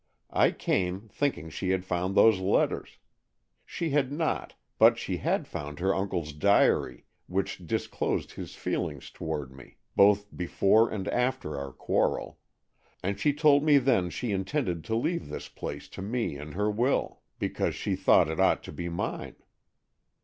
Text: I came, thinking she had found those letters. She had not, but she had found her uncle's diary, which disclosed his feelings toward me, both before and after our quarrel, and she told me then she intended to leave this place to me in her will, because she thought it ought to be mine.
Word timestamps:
I 0.33 0.49
came, 0.49 1.09
thinking 1.09 1.51
she 1.51 1.69
had 1.69 1.85
found 1.85 2.15
those 2.15 2.39
letters. 2.39 2.97
She 3.67 3.91
had 3.91 4.11
not, 4.11 4.55
but 4.79 4.97
she 4.97 5.17
had 5.17 5.47
found 5.47 5.77
her 5.77 5.93
uncle's 5.93 6.33
diary, 6.33 7.05
which 7.27 7.67
disclosed 7.67 8.31
his 8.31 8.55
feelings 8.55 9.11
toward 9.11 9.51
me, 9.51 9.77
both 9.95 10.35
before 10.35 10.89
and 10.89 11.07
after 11.09 11.55
our 11.55 11.71
quarrel, 11.71 12.39
and 13.03 13.19
she 13.19 13.31
told 13.31 13.63
me 13.63 13.77
then 13.77 14.09
she 14.09 14.31
intended 14.31 14.83
to 14.85 14.95
leave 14.95 15.27
this 15.29 15.47
place 15.47 15.87
to 15.89 16.01
me 16.01 16.35
in 16.35 16.53
her 16.53 16.71
will, 16.71 17.21
because 17.37 17.75
she 17.75 17.95
thought 17.95 18.27
it 18.27 18.39
ought 18.39 18.63
to 18.63 18.71
be 18.71 18.89
mine. 18.89 19.35